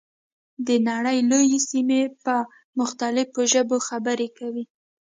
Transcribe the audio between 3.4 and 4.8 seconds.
ژبو خبرې کوي.